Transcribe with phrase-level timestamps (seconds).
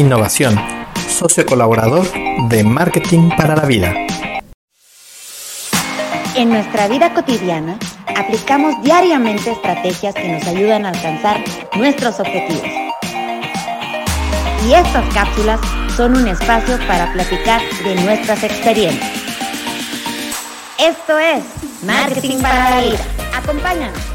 [0.00, 0.58] Innovación,
[1.10, 2.06] socio colaborador
[2.48, 3.94] de Marketing para la Vida.
[6.34, 7.78] En nuestra vida cotidiana,
[8.16, 11.44] aplicamos diariamente estrategias que nos ayudan a alcanzar
[11.76, 12.64] nuestros objetivos.
[14.66, 15.60] Y estas cápsulas
[15.98, 19.12] son un espacio para platicar de nuestras experiencias.
[20.78, 21.44] Esto es
[21.84, 23.00] Marketing para la Vida.
[23.36, 24.09] Acompáñanos.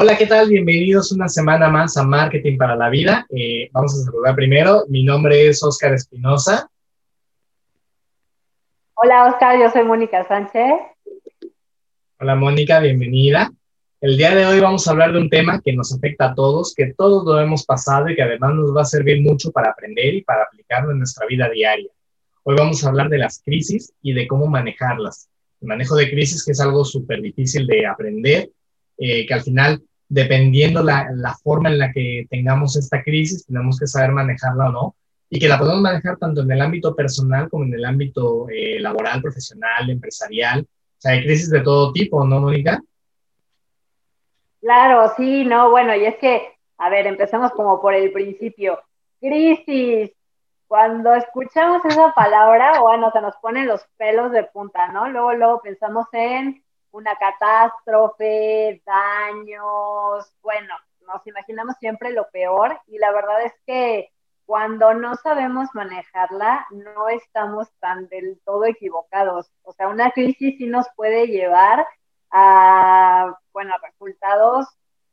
[0.00, 0.48] Hola, ¿qué tal?
[0.48, 3.26] Bienvenidos una semana más a Marketing para la Vida.
[3.30, 4.84] Eh, vamos a saludar primero.
[4.88, 6.70] Mi nombre es Oscar Espinosa.
[8.94, 9.58] Hola, Oscar.
[9.58, 10.70] Yo soy Mónica Sánchez.
[12.20, 12.78] Hola, Mónica.
[12.78, 13.50] Bienvenida.
[14.00, 16.74] El día de hoy vamos a hablar de un tema que nos afecta a todos,
[16.76, 20.14] que todos lo hemos pasado y que además nos va a servir mucho para aprender
[20.14, 21.90] y para aplicarlo en nuestra vida diaria.
[22.44, 25.28] Hoy vamos a hablar de las crisis y de cómo manejarlas.
[25.60, 28.52] El manejo de crisis, que es algo súper difícil de aprender,
[28.96, 33.78] eh, que al final dependiendo la, la, forma en la que tengamos esta crisis, tenemos
[33.78, 34.96] que saber manejarla o no,
[35.30, 38.80] y que la podemos manejar tanto en el ámbito personal como en el ámbito eh,
[38.80, 40.60] laboral, profesional, empresarial.
[40.60, 42.80] O sea, hay crisis de todo tipo, ¿no, Mónica?
[44.60, 48.80] Claro, sí, no, bueno, y es que, a ver, empecemos como por el principio.
[49.20, 50.12] Crisis.
[50.66, 55.08] Cuando escuchamos esa palabra, bueno, se nos ponen los pelos de punta, ¿no?
[55.08, 60.74] Luego, luego pensamos en una catástrofe, daños, bueno,
[61.06, 64.10] nos imaginamos siempre lo peor y la verdad es que
[64.46, 69.50] cuando no sabemos manejarla, no estamos tan del todo equivocados.
[69.62, 71.86] O sea, una crisis sí nos puede llevar
[72.30, 74.66] a, bueno, resultados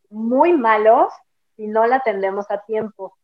[0.09, 1.11] muy malos
[1.57, 3.17] si no la atendemos a tiempo.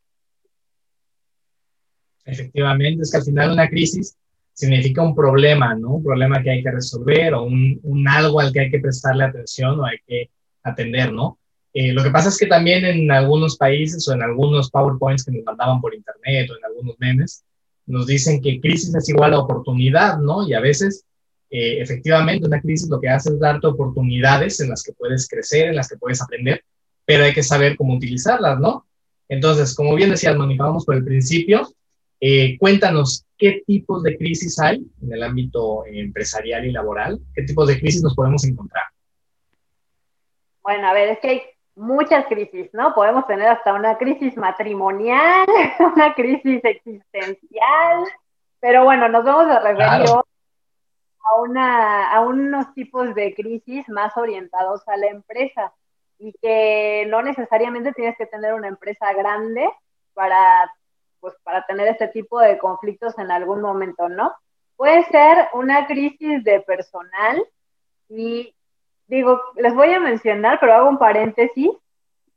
[2.26, 4.18] Efectivamente, es que al final una crisis
[4.62, 5.95] significa un problema, ¿no?
[5.95, 9.80] Un problema que hay que resolver o un, algo al que hay que prestarle atención
[9.80, 10.30] o hay que
[10.62, 11.40] atender, ¿no?
[11.73, 15.32] Eh, lo que pasa es que también en algunos países o en algunos PowerPoints que
[15.32, 17.44] nos mandaban por internet o en algunos memes,
[17.88, 20.48] nos dicen que crisis es igual a oportunidad, ¿no?
[20.48, 21.06] Y a veces,
[21.49, 25.70] eh, efectivamente, una crisis lo que hace es darte oportunidades en las que puedes crecer,
[25.70, 26.64] en las que puedes aprender,
[27.04, 28.86] pero hay que saber cómo utilizarlas, ¿no?
[29.28, 31.67] Entonces, como bien decías, Mónica, vamos por el principio.
[32.23, 37.67] Eh, cuéntanos qué tipos de crisis hay en el ámbito empresarial y laboral, qué tipos
[37.67, 38.83] de crisis nos podemos encontrar.
[40.61, 41.42] Bueno, a ver, es que hay
[41.73, 42.93] muchas crisis, ¿no?
[42.93, 45.48] Podemos tener hasta una crisis matrimonial,
[45.95, 48.04] una crisis existencial,
[48.60, 54.87] pero bueno, nos vamos a referir a, una, a unos tipos de crisis más orientados
[54.87, 55.73] a la empresa
[56.20, 59.67] y que no necesariamente tienes que tener una empresa grande
[60.14, 60.71] para
[61.21, 64.36] pues para tener este tipo de conflictos en algún momento, ¿no?
[64.76, 67.42] Puede ser una crisis de personal
[68.09, 68.54] y
[69.08, 71.70] digo, les voy a mencionar, pero hago un paréntesis.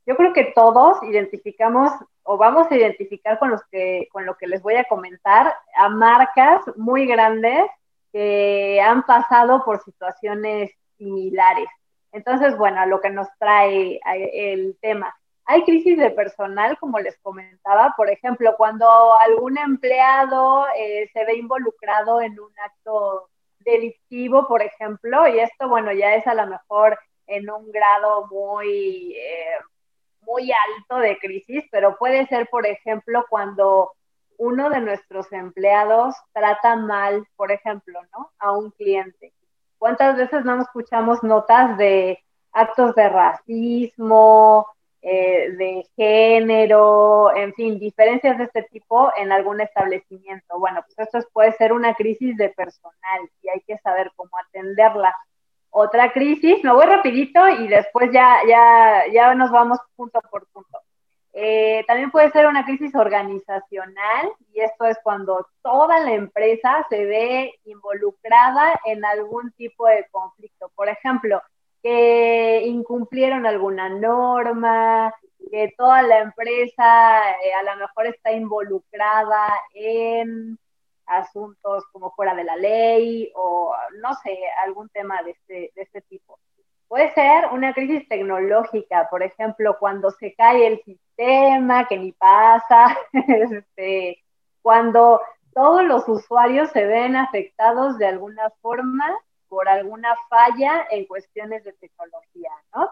[0.05, 1.91] Yo creo que todos identificamos
[2.23, 5.89] o vamos a identificar con los que con lo que les voy a comentar a
[5.89, 7.65] marcas muy grandes
[8.11, 11.67] que han pasado por situaciones similares.
[12.11, 15.13] Entonces, bueno, lo que nos trae el tema.
[15.47, 18.87] Hay crisis de personal, como les comentaba, por ejemplo, cuando
[19.19, 23.29] algún empleado eh, se ve involucrado en un acto
[23.59, 26.97] delictivo, por ejemplo, y esto, bueno, ya es a lo mejor
[27.27, 29.57] en un grado muy, eh,
[30.21, 33.93] muy alto de crisis, pero puede ser, por ejemplo, cuando
[34.37, 38.31] uno de nuestros empleados trata mal, por ejemplo, ¿no?
[38.39, 39.33] A un cliente.
[39.77, 42.19] ¿Cuántas veces no escuchamos notas de
[42.51, 44.67] actos de racismo,
[45.07, 50.57] eh, de género, en fin, diferencias de este tipo en algún establecimiento.
[50.57, 55.15] Bueno, pues esto puede ser una crisis de personal y hay que saber cómo atenderla.
[55.69, 60.79] Otra crisis, me voy rapidito y después ya, ya, ya nos vamos punto por punto.
[61.33, 67.05] Eh, también puede ser una crisis organizacional y esto es cuando toda la empresa se
[67.05, 70.71] ve involucrada en algún tipo de conflicto.
[70.73, 71.43] Por ejemplo,
[71.85, 75.13] que incumplieron alguna norma,
[75.51, 80.57] que toda la empresa eh, a lo mejor está involucrada en
[81.05, 83.71] asuntos como fuera de la ley o
[84.01, 86.39] no sé, algún tema de este, de este tipo.
[86.87, 92.97] Puede ser una crisis tecnológica, por ejemplo, cuando se cae el sistema, que ni pasa,
[93.13, 94.23] este,
[94.63, 95.21] cuando
[95.53, 99.15] todos los usuarios se ven afectados de alguna forma
[99.55, 102.89] por alguna falla en cuestiones de tecnología, ¿no?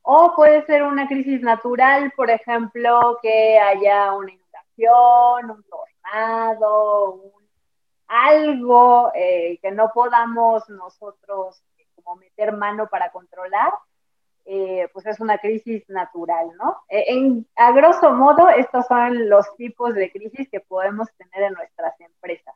[0.00, 7.20] O puede ser una crisis natural, por ejemplo, que haya una inundación, un tornado,
[8.08, 11.62] algo eh, que no podamos nosotros
[11.96, 13.72] como meter mano para controlar.
[14.46, 16.78] eh, pues es una crisis natural, ¿no?
[16.88, 21.54] Eh, en, a grosso modo, estos son los tipos de crisis que podemos tener en
[21.54, 22.54] nuestras empresas.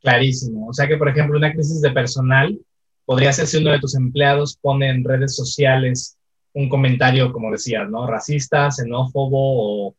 [0.00, 0.68] Clarísimo.
[0.68, 2.58] O sea que, por ejemplo, una crisis de personal
[3.04, 6.18] podría ser si uno de tus empleados pone en redes sociales
[6.52, 8.06] un comentario, como decías, ¿no?
[8.06, 9.94] Racista, xenófobo o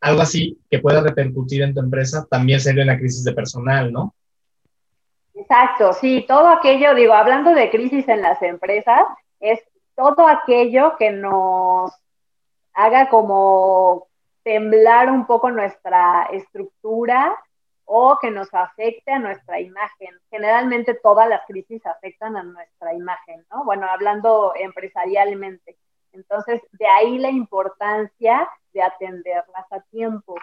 [0.00, 4.14] algo así que pueda repercutir en tu empresa, también sería una crisis de personal, ¿no?
[5.34, 9.02] Exacto, sí, todo aquello, digo, hablando de crisis en las empresas,
[9.40, 9.60] es
[9.96, 11.92] todo aquello que nos
[12.74, 14.08] haga como
[14.42, 17.36] temblar un poco nuestra estructura
[17.84, 20.10] o que nos afecte a nuestra imagen.
[20.30, 23.64] Generalmente todas las crisis afectan a nuestra imagen, ¿no?
[23.64, 25.76] Bueno, hablando empresarialmente.
[26.12, 30.34] Entonces, de ahí la importancia de atenderlas a tiempo.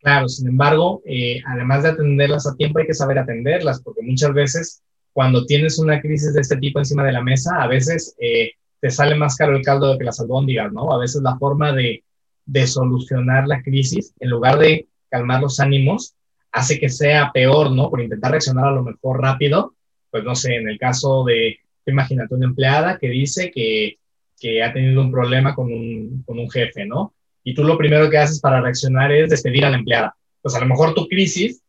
[0.00, 4.32] Claro, sin embargo, eh, además de atenderlas a tiempo, hay que saber atenderlas, porque muchas
[4.32, 8.52] veces cuando tienes una crisis de este tipo encima de la mesa, a veces eh,
[8.80, 10.92] te sale más caro el caldo que las albóndigas, ¿no?
[10.92, 12.02] A veces la forma de,
[12.46, 16.14] de solucionar la crisis, en lugar de calmar los ánimos,
[16.52, 17.90] hace que sea peor, ¿no?
[17.90, 19.74] Por intentar reaccionar a lo mejor rápido,
[20.10, 23.98] pues no sé, en el caso de, imagínate una empleada que dice que,
[24.38, 27.14] que ha tenido un problema con un, con un jefe, ¿no?
[27.44, 30.14] Y tú lo primero que haces para reaccionar es despedir a la empleada.
[30.42, 31.62] Pues a lo mejor tu crisis,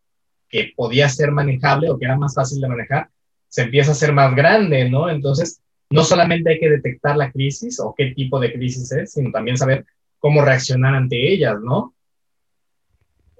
[0.49, 3.09] que podía ser manejable o que era más fácil de manejar,
[3.47, 5.09] se empieza a hacer más grande, ¿no?
[5.09, 9.31] Entonces, no solamente hay que detectar la crisis o qué tipo de crisis es, sino
[9.31, 9.85] también saber
[10.19, 11.93] cómo reaccionar ante ellas, ¿no?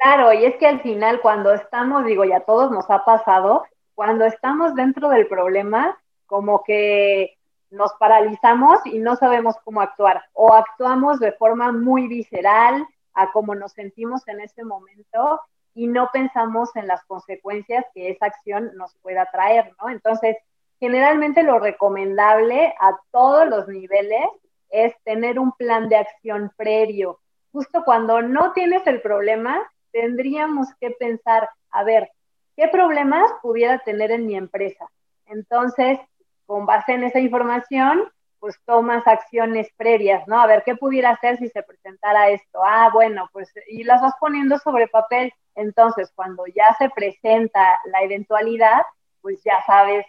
[0.02, 4.26] Claro, y es que al final cuando estamos, digo, ya todos nos ha pasado, cuando
[4.26, 5.96] estamos dentro del problema,
[6.26, 7.38] como que
[7.70, 12.84] nos paralizamos y no sabemos cómo actuar, o actuamos de forma muy visceral
[13.14, 15.40] a cómo nos sentimos en ese momento
[15.76, 19.90] y no pensamos en las consecuencias que esa acción nos pueda traer, ¿no?
[19.90, 20.36] Entonces,
[20.80, 24.26] generalmente lo recomendable a todos los niveles
[24.72, 27.20] es tener un plan de acción previo.
[27.52, 32.12] Justo cuando no tienes el problema, tendríamos que pensar, a ver,
[32.56, 34.90] ¿qué problemas pudiera tener en mi empresa?
[35.28, 36.00] Entonces,
[36.46, 40.42] con base en esa información, pues tomas acciones previas, ¿no?
[40.42, 42.60] A ver, ¿qué pudiera hacer si se presentara esto?
[42.66, 45.32] Ah, bueno, pues, y las vas poniendo sobre papel.
[45.54, 48.82] Entonces, cuando ya se presenta la eventualidad,
[49.22, 50.06] pues ya sabes,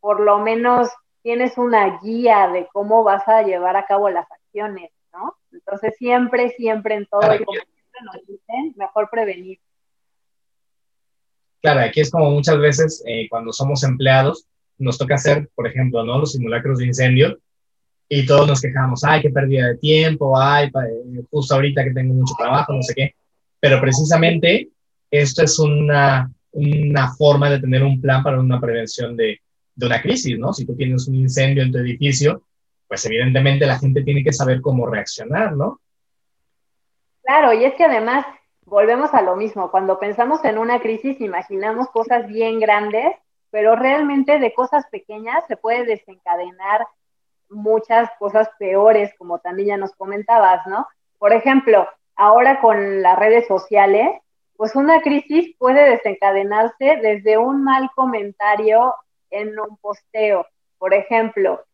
[0.00, 0.90] por lo menos
[1.22, 5.34] tienes una guía de cómo vas a llevar a cabo las acciones, ¿no?
[5.50, 7.22] Entonces, siempre, siempre en todo
[7.98, 9.58] el nos dicen, mejor prevenir.
[11.60, 14.46] Claro, aquí es como muchas veces eh, cuando somos empleados,
[14.78, 16.18] nos toca hacer, por ejemplo, ¿no?
[16.18, 17.38] los simulacros de incendio
[18.08, 22.14] y todos nos quejamos, ay, qué pérdida de tiempo, ay, eh, justo ahorita que tengo
[22.14, 23.14] mucho trabajo, no sé qué.
[23.60, 24.70] Pero precisamente
[25.10, 29.40] esto es una, una forma de tener un plan para una prevención de,
[29.74, 30.52] de una crisis, ¿no?
[30.52, 32.44] Si tú tienes un incendio en tu edificio,
[32.88, 35.80] pues evidentemente la gente tiene que saber cómo reaccionar, ¿no?
[37.32, 38.26] Claro, y es que además
[38.66, 39.70] volvemos a lo mismo.
[39.70, 43.16] Cuando pensamos en una crisis, imaginamos cosas bien grandes,
[43.50, 46.86] pero realmente de cosas pequeñas se puede desencadenar
[47.48, 50.86] muchas cosas peores, como también ya nos comentabas, ¿no?
[51.18, 54.10] Por ejemplo, ahora con las redes sociales,
[54.58, 58.94] pues una crisis puede desencadenarse desde un mal comentario
[59.30, 60.44] en un posteo.
[60.76, 61.64] Por ejemplo,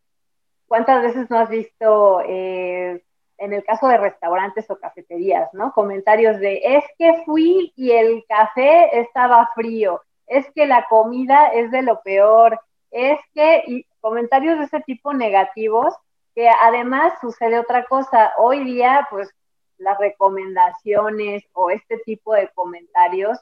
[0.67, 3.03] ¿cuántas veces no has visto eh,
[3.39, 5.71] en el caso de restaurantes o cafeterías, ¿no?
[5.71, 11.71] Comentarios de, es que fui y el café estaba frío, es que la comida es
[11.71, 12.59] de lo peor,
[12.91, 15.93] es que, comentarios de ese tipo negativos,
[16.35, 19.29] que además sucede otra cosa, hoy día, pues,
[19.77, 23.39] las recomendaciones o este tipo de comentarios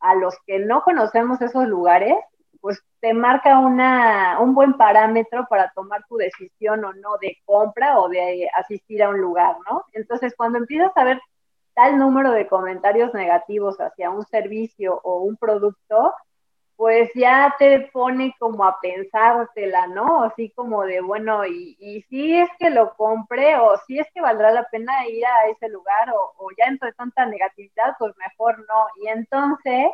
[0.00, 2.16] a los que no conocemos esos lugares,
[2.60, 7.98] pues te marca una, un buen parámetro para tomar tu decisión o no de compra
[8.00, 9.84] o de asistir a un lugar, ¿no?
[9.92, 11.20] Entonces, cuando empiezas a ver
[11.74, 16.14] tal número de comentarios negativos hacia un servicio o un producto,
[16.76, 20.22] pues ya te pone como a pensártela, ¿no?
[20.22, 24.20] Así como de, bueno, y, y si es que lo compré o si es que
[24.20, 28.58] valdrá la pena ir a ese lugar o, o ya entre tanta negatividad, pues mejor
[28.60, 28.86] no.
[29.02, 29.88] Y entonces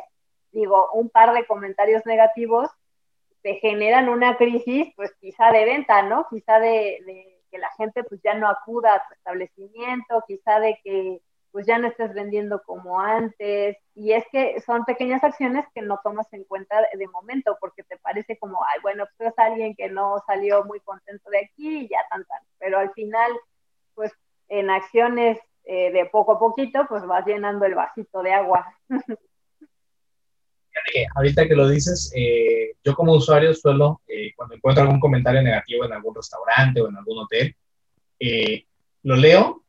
[0.55, 2.69] digo, un par de comentarios negativos
[3.41, 6.27] te generan una crisis, pues quizá de venta, ¿no?
[6.29, 11.21] Quizá de, que la gente pues ya no acuda a tu establecimiento, quizá de que
[11.51, 13.77] pues ya no estés vendiendo como antes.
[13.93, 17.97] Y es que son pequeñas acciones que no tomas en cuenta de momento, porque te
[17.97, 21.87] parece como, ay, bueno, pues es alguien que no salió muy contento de aquí y
[21.89, 22.39] ya tan tan.
[22.59, 23.31] Pero al final,
[23.93, 24.11] pues
[24.47, 28.73] en acciones eh, de poco a poquito, pues vas llenando el vasito de agua.
[30.91, 35.41] que ahorita que lo dices, eh, yo como usuario suelo, eh, cuando encuentro algún comentario
[35.41, 37.55] negativo en algún restaurante o en algún hotel,
[38.19, 38.65] eh,
[39.03, 39.63] lo leo,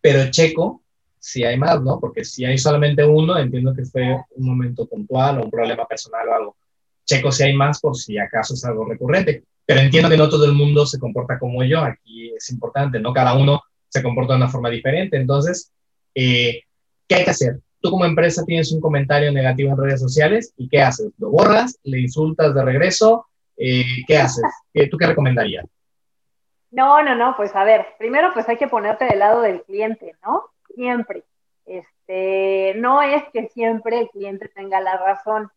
[0.00, 0.82] pero checo
[1.18, 1.98] si hay más, ¿no?
[1.98, 6.28] Porque si hay solamente uno, entiendo que fue un momento puntual o un problema personal
[6.28, 6.56] o algo.
[7.04, 9.44] Checo si hay más por si acaso es algo recurrente.
[9.66, 11.80] Pero entiendo que no todo el mundo se comporta como yo.
[11.80, 13.12] Aquí es importante, ¿no?
[13.12, 15.16] Cada uno se comporta de una forma diferente.
[15.16, 15.72] Entonces,
[16.14, 16.64] ¿qué
[17.10, 17.60] hay que hacer?
[17.80, 21.12] Tú como empresa tienes un comentario negativo en redes sociales y ¿qué haces?
[21.18, 21.78] ¿Lo borras?
[21.84, 23.26] ¿Le insultas de regreso?
[23.56, 24.44] Eh, ¿Qué haces?
[24.90, 25.66] ¿Tú qué recomendarías?
[26.70, 30.14] No, no, no, pues a ver, primero pues hay que ponerte del lado del cliente,
[30.24, 30.44] ¿no?
[30.74, 31.24] Siempre.
[31.64, 35.50] Este, no es que siempre el cliente tenga la razón,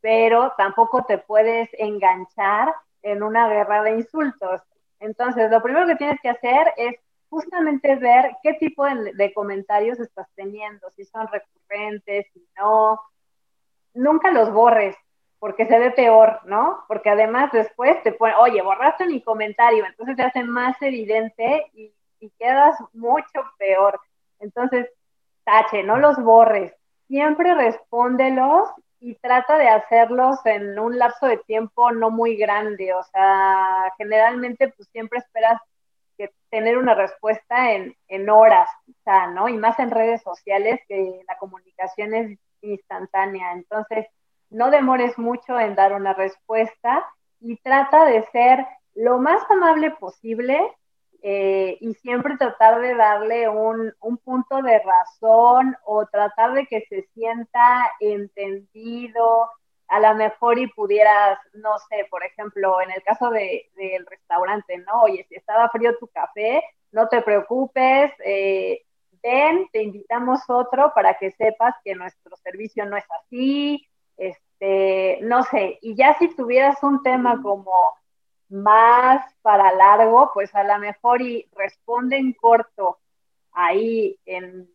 [0.00, 4.60] pero tampoco te puedes enganchar en una guerra de insultos.
[5.00, 6.96] Entonces, lo primero que tienes que hacer es
[7.28, 13.00] justamente ver qué tipo de, comentarios estás teniendo, si son recurrentes, si no.
[13.94, 14.96] Nunca los borres,
[15.38, 16.84] porque se ve peor, ¿no?
[16.88, 21.92] Porque además después te ponen, oye, borraste mi comentario, entonces se hace más evidente y,
[22.20, 23.98] y quedas mucho peor.
[24.38, 24.88] Entonces,
[25.44, 26.74] tache, no los borres,
[27.08, 28.68] siempre respóndelos
[29.00, 34.72] y trata de hacerlos en un lapso de tiempo no muy grande, o sea, generalmente
[34.76, 35.60] pues siempre esperas
[36.16, 39.48] que tener una respuesta en, en horas, quizá, ¿no?
[39.48, 43.52] Y más en redes sociales que la comunicación es instantánea.
[43.52, 44.06] Entonces,
[44.50, 47.04] no demores mucho en dar una respuesta
[47.40, 50.58] y trata de ser lo más amable posible
[51.22, 56.82] eh, y siempre tratar de darle un, un, punto de razón o tratar de que
[56.88, 59.50] se sienta entendido,
[59.88, 64.78] a lo mejor y pudieras, no sé, por ejemplo, en el caso de, del restaurante,
[64.78, 65.02] ¿no?
[65.02, 66.62] Oye, si estaba frío tu café,
[66.92, 68.82] no te preocupes, eh,
[69.22, 75.42] ven, te invitamos otro para que sepas que nuestro servicio no es así, este, no
[75.44, 77.72] sé, y ya si tuvieras un tema como
[78.48, 82.98] más para largo, pues a lo mejor y responde en corto
[83.52, 84.68] ahí en,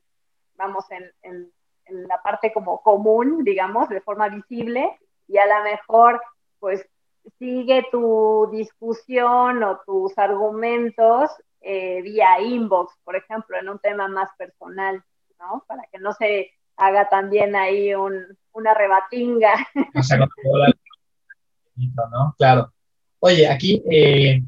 [0.56, 1.52] vamos, en, en
[1.86, 4.98] en la parte como común, digamos, de forma visible,
[5.28, 6.22] y a lo mejor,
[6.60, 6.86] pues,
[7.38, 11.30] sigue tu discusión o tus argumentos
[11.62, 15.04] eh, vía inbox, por ejemplo, en un tema más personal,
[15.40, 15.64] ¿no?
[15.68, 19.54] Para que no se haga también ahí un, una rebatinga.
[22.12, 22.36] ¿no?
[22.38, 22.74] Claro.
[23.20, 24.42] Oye, aquí, eh,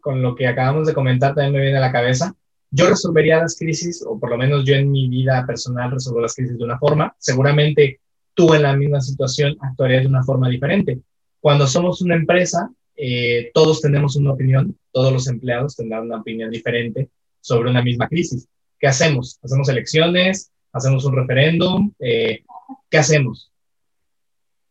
[0.00, 2.34] con lo que acabamos de comentar, también me viene a la cabeza,
[2.70, 6.34] yo resolvería las crisis, o por lo menos yo en mi vida personal resolvo las
[6.34, 7.14] crisis de una forma.
[7.18, 8.00] Seguramente
[8.34, 11.00] tú en la misma situación actuarías de una forma diferente.
[11.40, 16.50] Cuando somos una empresa, eh, todos tenemos una opinión, todos los empleados tendrán una opinión
[16.50, 17.08] diferente
[17.40, 18.46] sobre una misma crisis.
[18.78, 19.38] ¿Qué hacemos?
[19.42, 20.52] ¿Hacemos elecciones?
[20.72, 21.92] ¿Hacemos un referéndum?
[21.98, 22.44] Eh,
[22.88, 23.50] ¿Qué hacemos?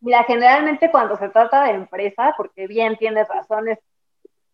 [0.02, 3.80] Mira, generalmente cuando se trata de empresa, porque bien tienes razones,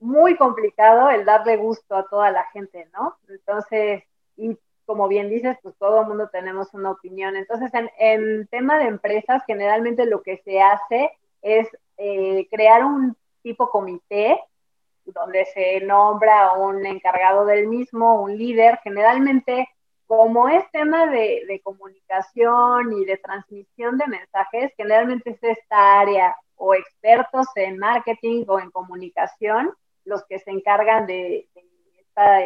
[0.06, 3.18] muy complicado el darle gusto a toda la gente, ¿no?
[3.28, 4.04] Entonces,
[4.38, 7.36] y como bien dices, pues todo el mundo tenemos una opinión.
[7.36, 13.18] Entonces, en, en tema de empresas, generalmente lo que se hace es eh, crear un
[13.42, 14.40] tipo comité
[15.06, 18.80] donde se nombra un encargado del mismo, un líder.
[18.84, 19.68] Generalmente,
[20.08, 26.36] como es tema de, de comunicación y de transmisión de mensajes, generalmente es esta área
[26.58, 29.74] o expertos en marketing o en comunicación
[30.06, 31.48] los que se encargan de,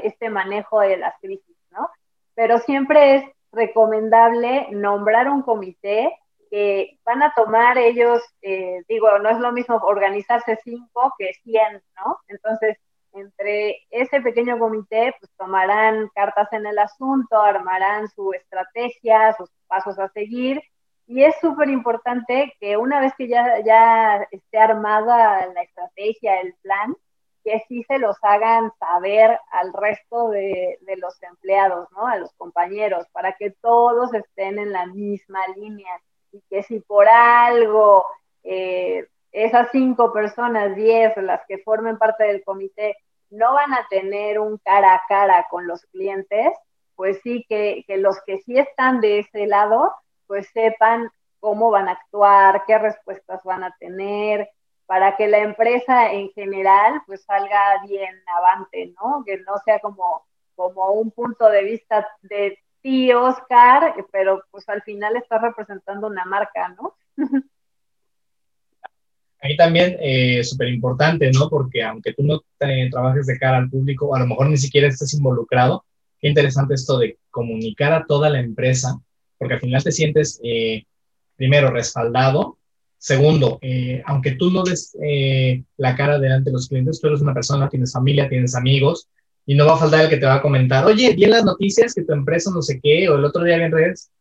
[0.04, 1.90] este manejo de las crisis, ¿no?
[2.34, 6.18] Pero siempre es recomendable nombrar un comité
[6.50, 11.84] que van a tomar ellos, eh, digo, no es lo mismo organizarse cinco que cien,
[11.96, 12.18] ¿no?
[12.28, 12.78] Entonces,
[13.14, 20.00] entre ese pequeño comité, pues tomarán cartas en el asunto, armarán su estrategia, sus pasos
[20.00, 20.62] a seguir,
[21.08, 26.54] y es súper importante que una vez que ya, ya esté armada la estrategia, el
[26.62, 26.96] plan,
[27.44, 32.08] que sí se los hagan saber al resto de, los empleados, ¿no?
[32.08, 37.08] A los compañeros, para que todos estén en la misma línea y que si por
[37.08, 38.06] algo
[38.44, 42.98] eh, esas cinco personas, diez, las que formen parte del comité,
[43.30, 46.52] no van a tener un cara a cara con los clientes,
[46.96, 49.94] pues sí que, que los que sí están de ese lado,
[50.28, 54.50] pues sepan cómo van a actuar, qué respuestas van a tener,
[54.90, 59.24] para que la empresa en general pues salga bien avante, ¿no?
[59.24, 64.82] Que no sea como, como un punto de vista de ti, Oscar, pero pues al
[64.82, 66.98] final estás representando una marca, ¿no?
[69.44, 71.52] Ahí también es eh, súper importante, ¿no?
[71.52, 75.14] Porque aunque tú no trabajes de cara al público, a lo mejor ni siquiera estés
[75.14, 75.86] involucrado,
[76.20, 79.00] qué interesante esto de comunicar a toda la empresa,
[79.38, 80.84] porque al final te sientes, eh,
[81.36, 82.58] primero, respaldado
[83.00, 87.22] Segundo, eh, aunque tú no des eh, la cara delante de los clientes, tú eres
[87.22, 89.08] una persona, tienes familia, tienes amigos,
[89.46, 91.46] y no va a faltar el que te va a comentar, oye, vi en las
[91.46, 94.12] noticias que tu empresa no sé qué, o el otro día vi en redes,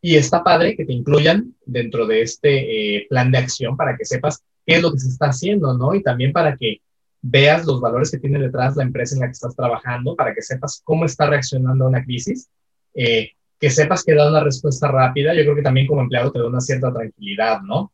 [0.00, 4.04] y está padre que te incluyan dentro de este eh, plan de acción para que
[4.04, 5.94] sepas qué es lo que se está haciendo, ¿no?
[5.94, 6.80] Y también para que
[7.22, 10.42] veas los valores que tiene detrás la empresa en la que estás trabajando, para que
[10.42, 12.50] sepas cómo está reaccionando a una crisis,
[12.92, 16.48] que sepas que da una respuesta rápida, yo creo que también como empleado te da
[16.48, 17.93] una cierta tranquilidad, ¿no?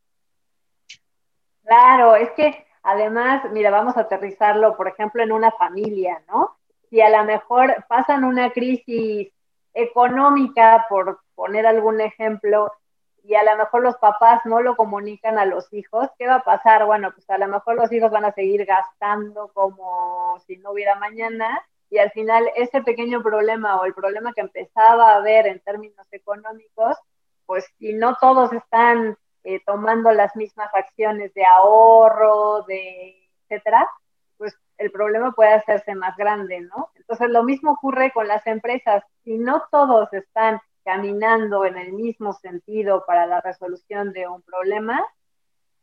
[1.70, 6.56] Claro, es que además, mira, vamos a aterrizarlo, por ejemplo, en una familia, ¿no?
[6.88, 9.28] Si a lo mejor pasan una crisis
[9.72, 12.72] económica, por poner algún ejemplo,
[13.22, 16.42] y a lo mejor los papás no lo comunican a los hijos, ¿qué va a
[16.42, 16.86] pasar?
[16.86, 20.96] Bueno, pues a lo mejor los hijos van a seguir gastando como si no hubiera
[20.96, 25.60] mañana y al final ese pequeño problema o el problema que empezaba a haber en
[25.60, 26.96] términos económicos,
[27.46, 33.88] pues si no todos están eh, tomando las mismas acciones de ahorro, de etcétera,
[34.36, 36.90] pues el problema puede hacerse más grande, ¿no?
[36.94, 39.02] Entonces lo mismo ocurre con las empresas.
[39.24, 45.04] Si no todos están caminando en el mismo sentido para la resolución de un problema,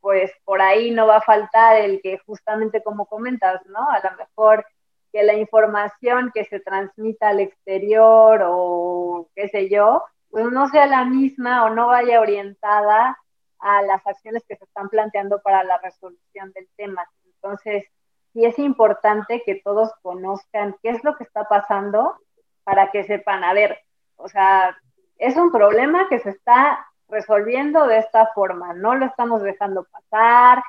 [0.02, 3.90] pues por ahí no va a faltar el que justamente como comentas, ¿no?
[3.90, 4.66] A lo mejor
[5.12, 10.86] que la información que se transmita al exterior o qué sé yo, pues no sea
[10.88, 13.18] la misma o no vaya orientada
[13.60, 17.08] a las acciones que se están planteando para la resolución del tema.
[17.26, 17.86] Entonces,
[18.34, 22.16] sí es importante que todos conozcan qué es lo que está pasando
[22.64, 23.80] para que sepan, a ver,
[24.18, 24.78] o sea,
[25.18, 30.62] es un problema que se está resolviendo de esta forma, no lo estamos dejando pasar.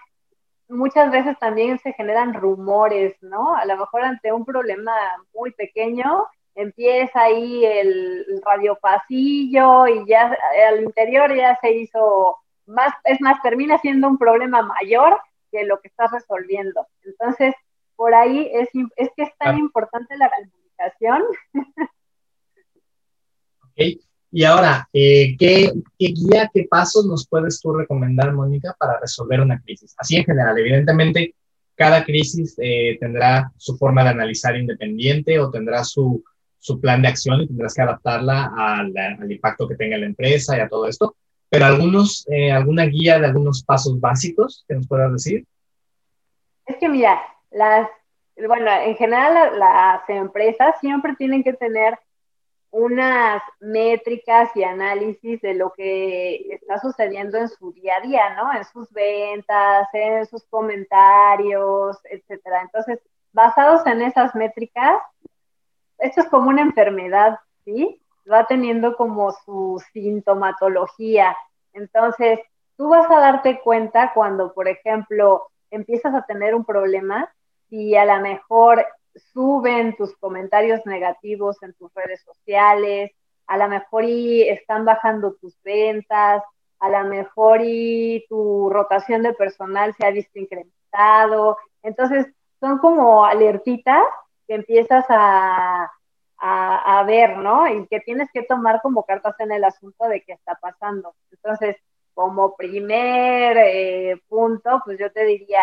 [0.68, 3.54] Muchas veces también se generan rumores, ¿no?
[3.56, 4.92] A lo mejor ante un problema
[5.34, 10.36] muy pequeño, empieza ahí el radio pasillo y ya
[10.68, 12.36] al interior ya se hizo
[12.68, 15.18] más, es más, termina siendo un problema mayor
[15.50, 16.86] que lo que estás resolviendo.
[17.02, 17.54] Entonces,
[17.96, 19.58] por ahí es, es que es tan ah.
[19.58, 21.22] importante la comunicación.
[23.80, 24.00] Okay.
[24.32, 29.60] Y ahora, eh, ¿qué, guía, qué pasos nos puedes tú recomendar, Mónica, para resolver una
[29.62, 29.94] crisis?
[29.96, 31.34] Así en general, evidentemente,
[31.76, 36.24] cada crisis eh, tendrá su forma de analizar independiente o tendrá su,
[36.58, 40.56] su plan de acción y tendrás que adaptarla al, al, impacto que tenga la empresa
[40.56, 41.16] y a todo esto
[41.50, 45.46] pero algunos, eh, alguna guía de algunos pasos básicos que nos puedas decir.
[46.66, 47.88] Es que mira, las,
[48.46, 51.98] bueno, en general las empresas siempre tienen que tener
[52.70, 58.52] unas métricas y análisis de lo que está sucediendo en su día a día, ¿no?
[58.52, 62.60] En sus ventas, en sus comentarios, etcétera.
[62.62, 63.00] Entonces,
[63.32, 65.00] basados en esas métricas,
[65.98, 68.02] esto es como una enfermedad, ¿sí?
[68.30, 71.36] Va teniendo como su sintomatología.
[71.72, 72.40] Entonces,
[72.76, 77.32] tú vas a darte cuenta cuando, por ejemplo, empiezas a tener un problema
[77.70, 78.86] y a lo mejor
[79.32, 83.10] suben tus comentarios negativos en tus redes sociales,
[83.46, 86.42] a lo mejor y están bajando tus ventas,
[86.78, 91.58] a lo mejor y tu rotación de personal se ha visto incrementado.
[91.82, 92.26] Entonces,
[92.60, 94.04] son como alertitas
[94.46, 95.90] que empiezas a,
[96.40, 97.66] a, ver, ¿no?
[97.68, 101.14] Y que tienes que tomar como cartas en el asunto de qué está pasando.
[101.32, 101.76] Entonces,
[102.14, 105.62] como primer eh, punto, pues yo te diría,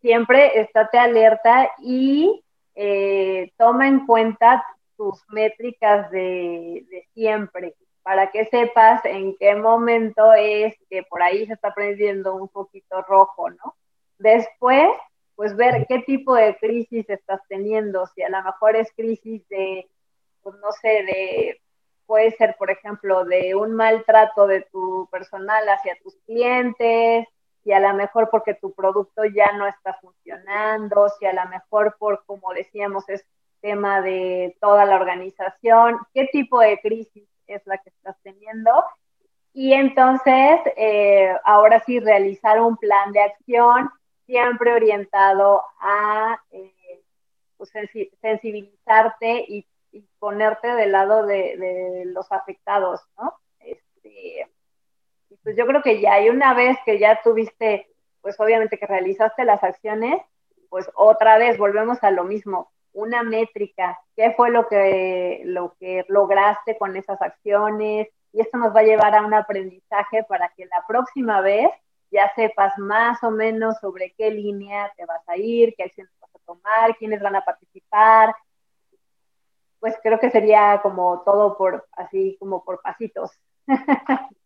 [0.00, 2.42] siempre estate alerta y
[2.74, 4.64] eh, toma en cuenta
[4.96, 11.46] tus métricas de, de, siempre, para que sepas en qué momento es que por ahí
[11.46, 13.74] se está prendiendo un poquito rojo, ¿no?
[14.18, 14.90] Después,
[15.36, 19.88] pues ver qué tipo de crisis estás teniendo, si a lo mejor es crisis de,
[20.42, 21.60] pues no sé, de,
[22.06, 27.26] puede ser, por ejemplo, de un maltrato de tu personal hacia tus clientes,
[27.62, 31.96] si a lo mejor porque tu producto ya no está funcionando, si a lo mejor
[31.98, 33.24] por, como decíamos, es
[33.60, 38.70] tema de toda la organización, qué tipo de crisis es la que estás teniendo.
[39.54, 43.88] Y entonces, eh, ahora sí, realizar un plan de acción
[44.26, 47.02] siempre orientado a eh,
[47.56, 47.70] pues,
[48.20, 49.66] sensibilizarte y,
[50.18, 53.32] ponerte del lado de, los afectados, ¿no?
[53.60, 54.50] Este,
[55.44, 57.86] pues yo creo que ya, y una vez que ya tuviste,
[58.20, 60.20] pues obviamente que realizaste las acciones,
[60.68, 66.04] pues otra vez volvemos a lo mismo, una métrica, qué fue lo que, lo que
[66.08, 70.66] lograste con esas acciones, y esto nos va a llevar a un aprendizaje para que
[70.66, 71.70] la próxima vez
[72.10, 76.30] ya sepas más o menos sobre qué línea te vas a ir, qué acciones vas
[76.34, 78.34] a tomar, quiénes van a participar.
[79.80, 83.30] Pues creo que sería como todo por así como por pasitos.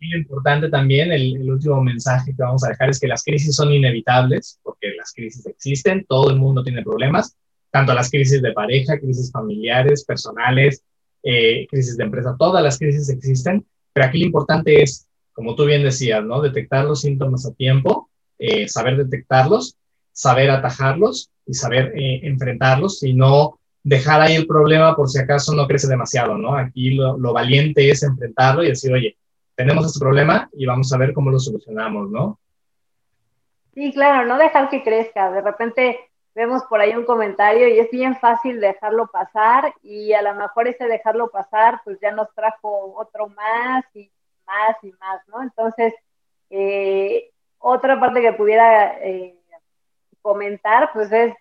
[0.00, 3.72] lo importante también, el, último mensaje que vamos a dejar es que las crisis son
[3.72, 7.36] inevitables, porque las crisis existen, todo el mundo tiene problemas,
[7.70, 10.84] tanto las crisis de pareja, crisis familiares, personales,
[11.22, 15.07] eh, crisis de empresa, todas las crisis existen, pero aquí lo importante es,
[15.38, 16.40] como tú bien decías, ¿no?
[16.40, 19.76] Detectar los síntomas a tiempo, eh, saber detectarlos,
[20.10, 25.54] saber atajarlos y saber eh, enfrentarlos y no dejar ahí el problema por si acaso
[25.54, 26.56] no crece demasiado, ¿no?
[26.56, 29.16] Aquí lo, lo valiente es enfrentarlo y decir, oye,
[29.54, 32.40] tenemos este problema y vamos a ver cómo lo solucionamos, ¿no?
[33.74, 35.30] Sí, claro, no dejar que crezca.
[35.30, 36.00] De repente
[36.34, 40.66] vemos por ahí un comentario y es bien fácil dejarlo pasar y a lo mejor
[40.66, 43.84] ese dejarlo pasar pues ya nos trajo otro más
[44.48, 45.42] más y más, ¿no?
[45.42, 45.94] Entonces,
[46.50, 49.36] eh, otra parte que pudiera eh,
[50.22, 51.34] comentar pues es,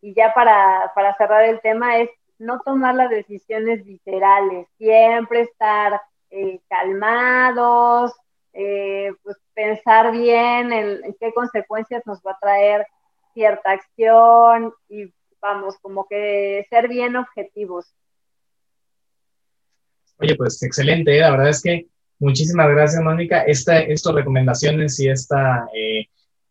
[0.00, 6.00] y ya para, para cerrar el tema, es no tomar las decisiones literales, siempre estar
[6.30, 8.12] eh, calmados,
[8.52, 12.86] eh, pues pensar bien en, qué consecuencias nos va a traer
[13.34, 17.92] cierta acción y vamos, como que ser bien objetivos.
[20.18, 21.86] Oye, pues excelente, la verdad es que
[22.20, 23.42] muchísimas gracias, Mónica.
[23.42, 25.66] Esta, estas recomendaciones y esta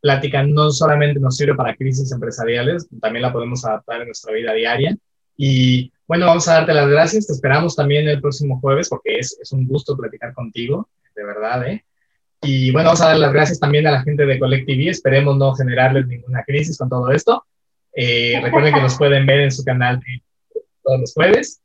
[0.02, 4.54] plática no solamente nos sirve para crisis empresariales, también la podemos adaptar en nuestra vida
[4.54, 4.96] diaria.
[5.38, 7.28] Y bueno, vamos a darte las gracias.
[7.28, 11.86] Te esperamos también el próximo jueves porque es, un gusto platicar contigo, de verdad, ¿eh?
[12.42, 14.90] Y bueno, vamos a dar las gracias también a la gente de Collective.
[14.90, 17.46] Esperemos no generarles ninguna crisis con todo esto.
[17.94, 20.02] Eh, recuerden que nos pueden ver en su canal
[20.84, 21.62] todos los jueves,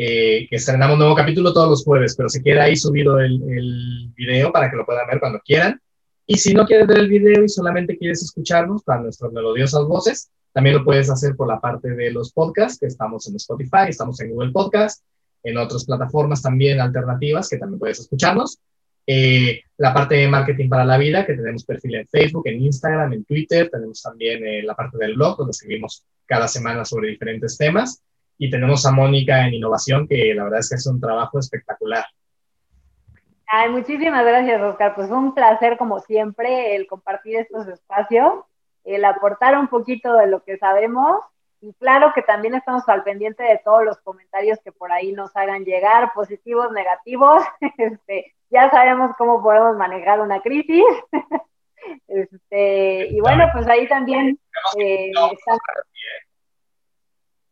[0.00, 4.12] eh, que estrenamos nuevo capítulo todos los jueves, pero se queda ahí subido el, el,
[4.14, 5.80] video para que lo puedan ver cuando quieran.
[6.24, 10.30] Y si no quieres ver el video y solamente quieres escucharnos para nuestras melodiosas voces,
[10.52, 14.20] también lo puedes hacer por la parte de los podcasts, que estamos en Spotify, estamos
[14.20, 15.02] en Google Podcast,
[15.42, 18.60] en otras plataformas también alternativas que también puedes escucharnos.
[19.04, 23.14] Eh, la parte de marketing para la vida, que tenemos perfil en Facebook, en Instagram,
[23.14, 27.56] en Twitter, tenemos también eh, la parte del blog, donde escribimos cada semana sobre diferentes
[27.56, 28.00] temas,
[28.38, 32.04] y tenemos a Mónica en innovación, que la verdad es que es un trabajo espectacular.
[33.46, 34.94] Ay, muchísimas gracias, Oscar.
[34.94, 38.44] Pues fue un placer, como siempre, el compartir estos espacios
[38.88, 41.22] el aportar un poquito de lo que sabemos
[41.60, 45.36] y claro que también estamos al pendiente de todos los comentarios que por ahí nos
[45.36, 47.42] hagan llegar, positivos, negativos.
[47.78, 50.84] Este, ya sabemos cómo podemos manejar una crisis.
[52.06, 54.38] Este, y bueno, pues ahí también
[54.78, 55.10] eh,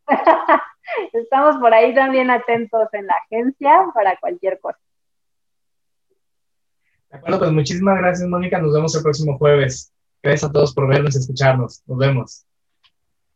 [1.13, 4.79] estamos por ahí también atentos en la agencia para cualquier cosa.
[7.09, 8.59] De acuerdo, pues muchísimas gracias, Mónica.
[8.59, 9.93] Nos vemos el próximo jueves.
[10.21, 11.83] Gracias a todos por vernos y escucharnos.
[11.85, 12.45] Nos vemos.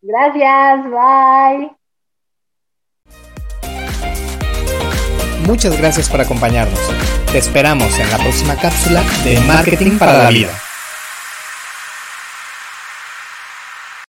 [0.02, 1.72] Gracias, bye.
[5.46, 6.80] Muchas gracias por acompañarnos.
[7.32, 10.71] Te esperamos en la próxima cápsula de Marketing para la Vida.